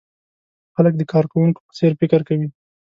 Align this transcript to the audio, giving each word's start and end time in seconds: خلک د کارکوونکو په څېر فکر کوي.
خلک 0.75 0.93
د 0.97 1.01
کارکوونکو 1.13 1.59
په 1.67 1.71
څېر 1.77 1.91
فکر 2.01 2.19
کوي. 2.27 2.47